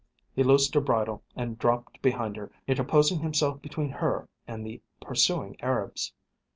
He 0.33 0.41
loosed 0.41 0.73
her 0.73 0.81
bridle 0.81 1.21
and 1.35 1.59
dropped 1.59 2.01
behind 2.01 2.35
her, 2.35 2.51
interposing 2.65 3.19
himself 3.19 3.61
between 3.61 3.89
her 3.91 4.27
and 4.47 4.65
the 4.65 4.81
pursuing 4.99 5.61
Arabs. 5.61 6.11